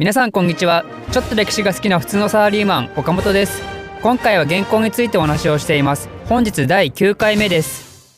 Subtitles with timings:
[0.00, 0.86] 皆さんこんにちは。
[1.12, 3.60] ちょっと歴史が好きな普通のサラリーマン岡本です。
[4.00, 6.08] 今回は原稿についてお話をしています。
[6.24, 8.16] 本日第9回目です。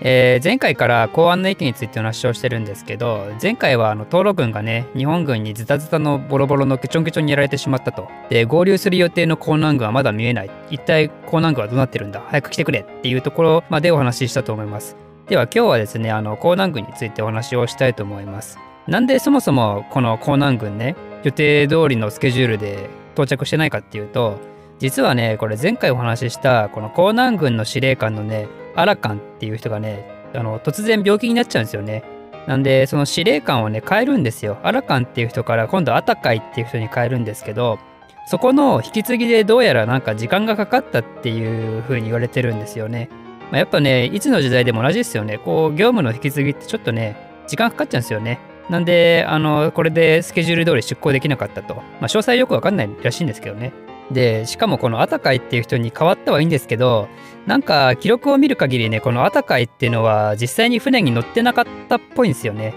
[0.00, 8.06] えー、前回から公安の駅についてお話をしてるんですけど前回はあの東路軍がね日本軍にズタズタのボロボロのケチョンケチョンにやられてしまったと。
[8.30, 10.50] で合流する予定の江南軍はまだ見えない。
[10.70, 12.22] 一体江南軍はどうなってるんだ？
[12.28, 12.86] 早く来てくれ。
[12.88, 14.96] っていうところまでお話ししたと思います。
[15.26, 18.60] では今日はですねあの江南軍についてお話をしたいと思います。
[18.86, 20.94] なんでそもそもこの江南軍ね
[21.26, 24.38] 予定通りのスケジュールで到着してないかっていうと
[24.78, 32.04] 実はねこれ前回お話ししたこの江南軍の司令官のねアラカンっていう人がねあの突然病気になっちゃうんですよね。
[32.46, 34.58] なんでその司令官をね変えるんですよ。
[34.62, 37.80] アラカンっていう人から今度アタカイっていう人に変えるんですけど
[38.28, 43.08] そこの引き継ぎでどうやらなんか時間がかかったっていう風に言われてるんですよね、
[43.50, 45.38] まあ、やっぱねいつの時代でも同じですよね。
[45.38, 47.16] こう業務の引き継ぎってちょっとね
[47.48, 48.38] 時間かかっちゃうんですよね。
[48.70, 51.74] なんで、あの、これでスケジュール通り出航できなかったと。
[51.74, 53.72] まあ、詳細よくわかんないらしいんですけどね。
[54.10, 57.08] で、しかもこのアタカイっていう人に変わったはいいんですけど、
[57.46, 62.74] なんか記録を見る限りね、このアタカイっていうのは実際に船に乗ってなかったっぽいんですよね。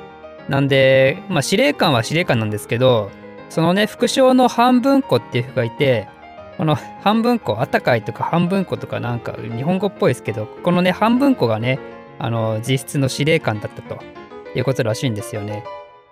[0.47, 3.11] なんで、まあ司令官は司令官なんですけど、
[3.49, 6.07] そのね、副将の半分子っていう人がいて、
[6.57, 11.79] この半分子、アタカイとか半分子とかなんか日本語っぽいですけど、このね、半分子がね、
[12.17, 14.03] あの、実質の司令官だったと
[14.55, 15.63] いうことらしいんですよね。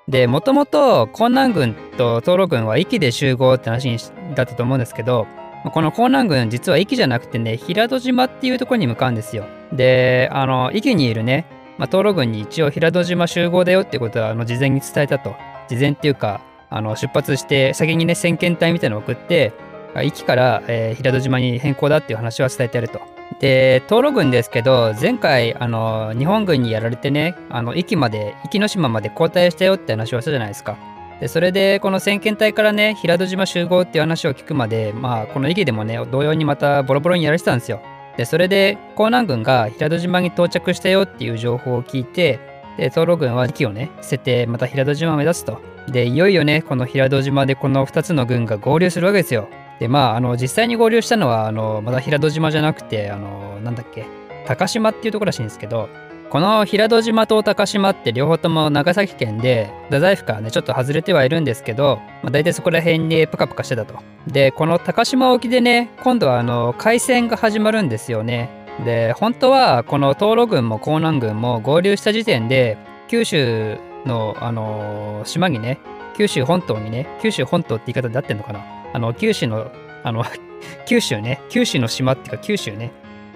[0.07, 3.97] で、もともと江南軍と東路軍は壱岐で集合って話
[4.35, 5.27] だったと思うんですけど、
[5.73, 9.45] この江南軍実は壱岐じゃなくてね、平戸島っていうところに向かうんですよ。
[9.73, 11.45] で、あの、壱岐にいるね、
[11.77, 15.35] まあ、東路軍に一応平戸島集合だよってことはあの事前に伝えたと。
[15.67, 19.51] 事前っていうか、あの出発して先にね、先遣隊みたいなのを送って、
[19.93, 23.16] 壱岐から、えー、平戸島に変更だっていう話は伝えてやると。
[23.39, 30.77] で、東路軍ですけど、前回、あの、日本軍にやられてね、あの、壱岐まで、壱岐の島まで交代したよって話をしたじゃないですか。
[31.19, 37.81] で、それで、この先遣隊からね、平戸島集合っていう話を聞くまで、まあ、この壱岐でもね、同様にまたボロボロにやられてたんですよ。
[38.17, 42.39] で、それで、江南軍が平戸島に到着したよっていう情報を聞いて、
[42.77, 45.61] で、東路軍は壱岐をね、捨てて、また平戸島を目指すと。
[45.89, 49.49] で、いよいよね、この平戸島でこの2つの軍が合流するわけですよ。
[49.79, 54.05] でまああの実際に合流したのはあのまだ平戸島じゃなくてあのなんだっけ
[54.45, 55.89] 高島っていうところらしいんですけど
[56.29, 63.95] この平戸島と高島って両方とも長崎県で太宰府からねちょっと外れてはいるんですけど、まあ、大体そこら辺にプカプカしてたと。
[64.27, 68.49] でこの高島沖でね今度はあの海戦が始まるんですよね。
[68.83, 72.77] で本当はこの東路軍も江南軍も合流した時点で
[73.07, 75.79] 九州のあの島にね
[76.17, 78.76] 九州本島にね九州本島って言い方で合ってんのかな？
[78.97, 79.71] あの、九州の、
[80.03, 80.25] あの、
[80.87, 82.91] 九州ね、九州の島っていうか九州ね、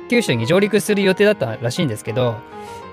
[0.10, 2.36] 九州に上陸する予定だったらしいんですけど、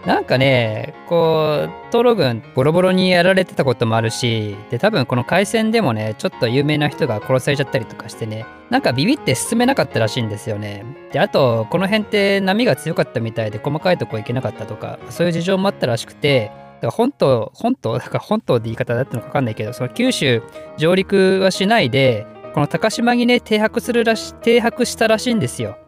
[0.05, 10.85] なんかね、こう、東路軍ボロボロにやられてたこともあるし、で、多分この海戦でもね、ちょっと有名な人が殺されちゃったりとかしてね、なんかビビって進めなかったらしいんですよね。
[11.13, 20.43] で、あと、この辺って波が強かったみたいで細かいとこ行けなかったとか、そういう事情もあったらしくて、だから本島、本島、だから本島って言い方だったのかわかんないけど、その九州
[20.77, 25.79] 上陸はしないで、この高島にね、停泊するらし、停泊したらしいんですよ。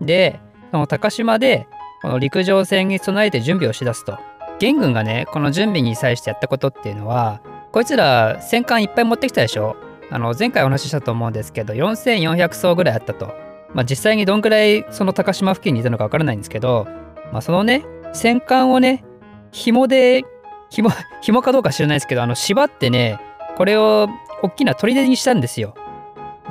[0.00, 1.66] で、その高島で、
[2.02, 4.18] この陸上戦に備えて準備をしだすと。
[4.58, 7.40] 元軍がね、この準備に際してやったことっていうのは、
[7.72, 9.76] こいつら戦艦いっぱい持ってきたでしょ
[10.10, 13.34] あの、前回お話ししたと思うんですけど、4400艘ぐらいあったと。
[13.72, 16.88] まあ実際にどんくらいその高島付近にいたのかわからないんですけど、
[17.32, 19.04] まあそのね、戦艦をね、
[19.52, 20.24] 紐で、
[20.68, 20.90] 紐、
[21.22, 23.20] 紐かどうか知らないですけど、あの、縛ってね、
[23.56, 24.08] これを
[24.42, 25.74] 大きな砦にしたんですよ。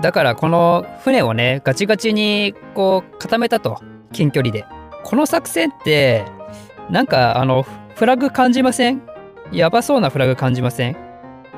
[0.01, 3.81] だからこの船をねガチガチにこう固めたと。
[4.11, 4.65] 近距離で。
[5.03, 6.25] この作戦って
[6.89, 7.63] なんかあの
[7.95, 9.01] フラグ感じません？
[9.51, 10.97] やばそうなフラグ感じません？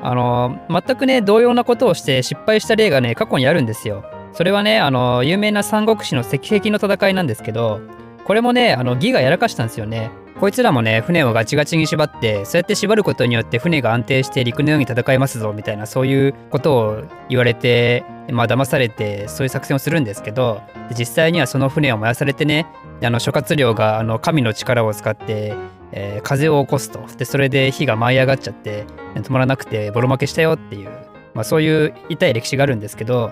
[0.02, 4.04] あの全くね同様なことをして失敗した例がね過去にあるんですよ。
[4.32, 7.80] それはねあの有名な三国志の石壁の戦いなんですけど
[8.24, 10.10] これもねあの義がやらかしたんですよね。
[10.42, 20.60] こいつらもね、船をガチガチに縛って、そうやって縛ることによって船が安定して陸のように戦いますぞ、みたいな、そういうことを言われて、まあ騙されて、そういう作戦をするんですけど、
[20.98, 22.66] 実際にはその船を燃やされてね、
[23.04, 25.54] あの諸葛亮があの神の力を使って、
[25.92, 27.06] えー、風を起こすと。
[27.16, 28.84] で、それで火が舞い上がっちゃって、
[29.14, 30.88] 止まらなくてボロ負けしたよっていう、
[31.34, 33.30] まあそういう痛い歴史があるんですけど、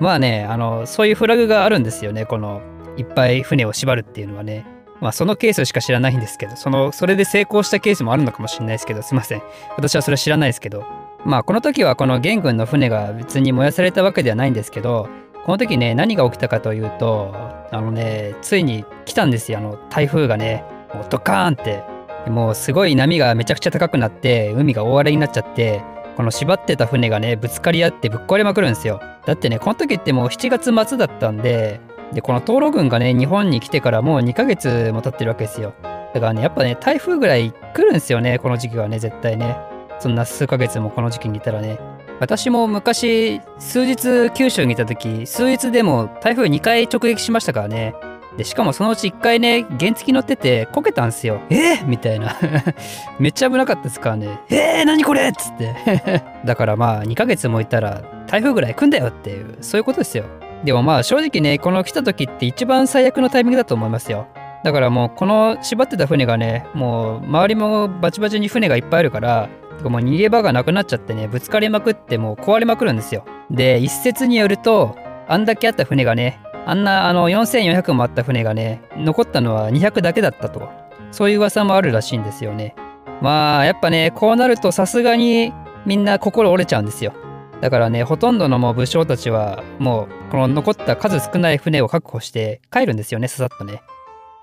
[0.00, 2.60] まあね、あの、そういうフラグがあるんですよね、この、
[2.96, 4.79] いっぱい船を縛るっていうのはね。
[5.00, 9.42] まあそのケースしか知らないんですけど、その、それで成功したケースもあるのかもしれないですけど、すいません。
[9.76, 10.84] 私はそれは知らないですけど。
[11.24, 15.08] まあこの時はこの元軍の船が別に燃やされたわけではないんですけど、
[15.44, 17.34] この時ね、何が起きたかというと、
[17.70, 20.64] あのね、ついに来たんですよ、あの台風がね、
[20.94, 21.82] もうドカーンって。
[22.28, 25.82] もうすごい波がめちゃくちゃ高くなって、海が大荒れになっちゃって、
[26.20, 31.80] この縛ってた船がねぶつかり合ってぶっ壊れまくるんですよだってねこの時ってもう7月末だったんで
[32.12, 35.74] でこの灯籠軍がね日本に来てからもう2ヶ月も経ってるわけですよ。
[36.14, 39.56] だからねやっぱね台風ぐらい来るんですよねこの時期はね絶対ね。
[39.98, 41.78] そんな数ヶ月もこの時期にいたらね。
[42.20, 47.94] 私も昔数日九州にいた時数日でも台風2回直撃しましたからね。
[48.36, 51.40] でしかもそのうち1回ね原付乗っててこけたんすよ。
[51.50, 52.36] えー、みたいな。
[53.18, 54.40] めっちゃ危なかったですからね。
[54.48, 56.22] えー、何これっつって。
[56.44, 60.24] だからまあ2ヶ月もいたら台風ぐらい来んだよっていうそういうことですよ。
[60.64, 64.26] でもまあ正直ねこの来た時って一番最悪のタイミングだと思いますよ。
[64.62, 69.48] だからもうこの縛ってた船がねもう周りもバチバチに船がいっぱいあるから
[69.82, 73.24] もう逃げ場がなくなっちゃってねぶつかりまくってもう壊れまくるんですよ。
[73.50, 74.96] で一説によると
[75.28, 80.68] あんだけあった船がねあんなあの4400もあった船がね残ったのは200だけだったと。
[81.10, 82.74] そういう噂もあるらしいんですよね。
[83.20, 85.52] まあやっぱねこうなるとさすがに
[85.86, 87.14] みんな心折れちゃうんですよ。
[87.60, 93.82] だからねほとんどのもう武将たちはもうこの残った数少ない船を確保して帰るんですよねささっとね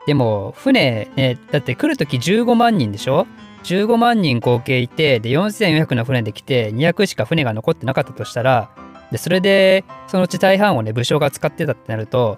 [0.05, 3.27] でも船ねだって来る時15万人でしょ
[3.63, 8.69] ？15万人合計いてで4400の船で来て200しか船が残ってなかったとしたら
[9.11, 12.37] でそれでそのうち大半をね武将が使ってたってなると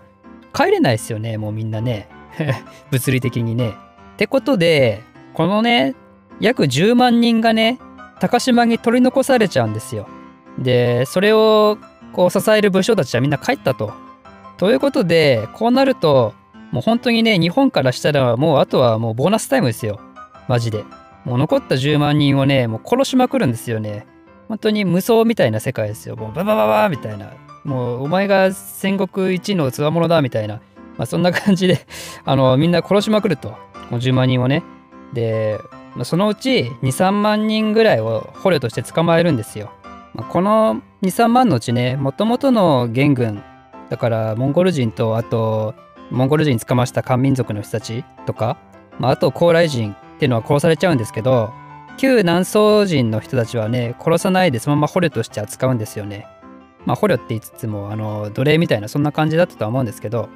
[0.53, 2.07] 帰れないですよねもうみんなね
[2.89, 3.73] 物理的にね。
[4.13, 5.03] ってことで
[5.33, 5.95] このね
[6.39, 7.79] 約10万人がね
[8.19, 10.07] 高島に取り残されちゃうんですよ。
[10.59, 11.77] でそれを
[12.13, 13.93] こう支える武将たちはみんな帰ったと。
[14.57, 16.33] ということでこうなると
[16.71, 19.99] もう本当にね日本からしたらもうあとはもうボーナスタイムですよ
[20.47, 20.83] マジで。
[21.25, 24.07] もう残った10万人をねもう殺しまくるんですよね。
[24.47, 26.15] 本当に無双みたいな世界ですよ。
[26.15, 27.31] もうババババみたいな。
[27.63, 30.55] もうお前が戦国一のつわものだみたいな。
[30.97, 31.85] まあ、そんな感じで
[32.25, 33.49] あのみんな殺しまくると。
[33.89, 34.63] もう10万人をね。
[35.13, 35.59] で、
[36.03, 39.71] そのうち2、3万人ぐらいを捕虜として捕まえるんですよ。
[40.13, 43.43] まあ、この2、3万のうちね、もともとの元軍、
[43.89, 45.75] だからモンゴル人と、あと、
[46.11, 48.57] モンゴル人捕ました漢民族の人たちとか、
[48.99, 51.53] まあ、あと高麗人っていうのは殺されちゃうんですけど、
[51.97, 56.27] 旧南宋人の人たちはね、殺さないでそのまま捕虜として扱うんですよね。
[56.85, 60.29] まあ捕虜って言いつつも、あの、奴隷みたいなそんな感じだったとは思うんですけど、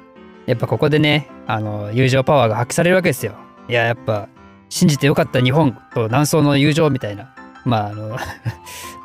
[0.46, 3.34] やっぱここでね、あの、友情パワーが発揮されるわけですよ。
[3.68, 4.28] いや、やっぱ、
[4.68, 7.34] 信じてよかった日本と南宋の友情みたいな。
[7.64, 8.18] まあ、あの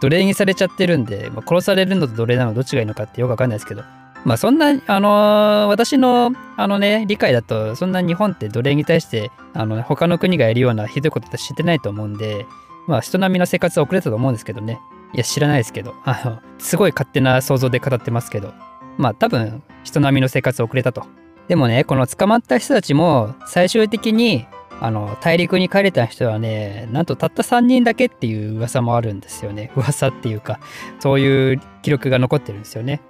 [0.01, 3.83] 奴隷にされちゃってるんで、まあ、殺されるのと奴隷なのどっちがいいのかってよくわかんないですけど、
[4.25, 12.45] まあそんな、あのー、私の、あのね、理解だと、そんな日本って奴隷に対して、あの、他の国がやるようなひどいことって知ってないと思うんで、
[12.87, 14.79] まあ人並みの生活は遅れたと思うんですけどね。
[15.13, 18.53] いや、知らないですけど、あの、すごい勝手な想像で語ってますけど、
[18.97, 21.05] まあ多分、人並みの生活遅れたと。
[21.47, 24.45] でもね、この捕まった人たちも、最終的に、
[24.81, 29.71] あの、大陸に帰れた人はね、なんとたった3人だけっていう噂もあるんですよね。
[29.77, 30.59] 噂っていうか、
[30.99, 33.01] そういう記録が残ってるんですよね。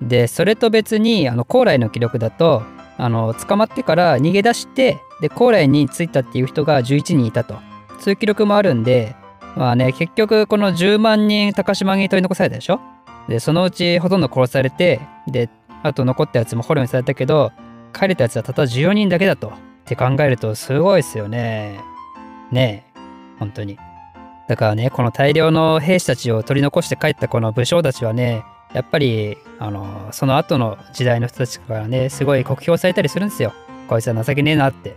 [0.00, 2.62] でそれと別にあの高麗の記録だと
[2.98, 7.54] あの捕まってから逃げ出してで高麗に着いたっていう人が11人いたと
[7.98, 9.16] そういう記録もあるんで
[9.56, 12.80] まあね結局この10万人高島に取り残されたでしょ？
[13.28, 15.50] でそのうちほとんど殺されてで
[15.82, 17.52] あと残ったやつも捕虜にされたけど
[17.92, 19.52] 帰れたやつはたった14人だけだと
[19.88, 21.80] って考えるとすごいですよね。
[22.52, 22.98] ねえ。
[23.38, 23.78] 本当に。
[24.46, 33.54] だからねこの大量の兵士たちを取り残して帰ったこの武将たちはねやっぱりあのその後の時代の人たちからねすごい酷評されたりするんですよ。
[33.88, 34.94] こいつは情けねえなって。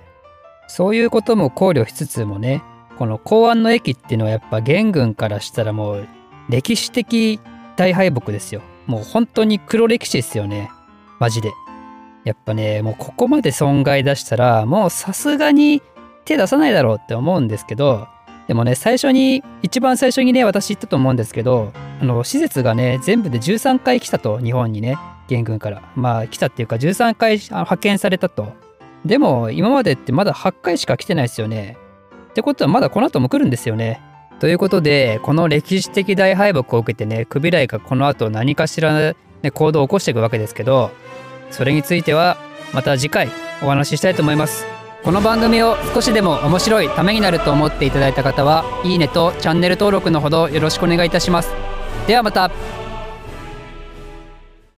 [0.67, 2.61] そういうことも考慮しつつもね
[2.97, 6.07] この公安の駅っていうのはやっぱ元軍からしたらもう
[6.49, 7.39] 歴史的
[7.77, 8.61] 大敗北ですよ。
[8.87, 10.69] もう本当に黒歴史ですよね。
[11.19, 11.51] マジで。
[12.23, 15.81] やっぱねもうここまで損害出したらもうさすがに
[16.25, 18.07] 手出さないだろうって思うんですけど
[18.51, 24.97] でもね、最初に、一番最初にね、私言ったと思うんですけど、あの、施設がね、全部で13回来たと、日本にね、
[25.29, 25.81] 元軍から。
[25.95, 28.51] まあ、来たっていうか、13回派遣されたと。
[29.05, 31.77] でも、今までってまだ8回しか来てないですよね。
[32.31, 34.01] ってことは、まだこの後も来るんですよね。
[34.39, 39.13] ということで、この歴史的大敗北を受けてね、クビライがこの後何かしら、
[39.43, 40.91] ね、行動を起こしていくわけですけど、
[41.51, 42.37] それについては、
[42.73, 43.29] また次回
[43.61, 44.65] お話ししたいと思います。
[45.03, 51.51] この番組を少しでも面白いためになると思っていただいた方はいいねとチャンネル登録のほどよろしくお願いいたします
[52.05, 52.51] ではまた